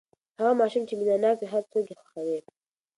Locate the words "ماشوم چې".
0.59-0.93